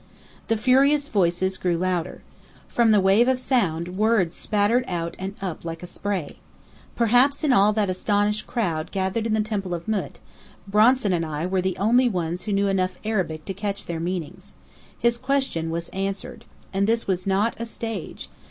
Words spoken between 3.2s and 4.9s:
of sound words spattered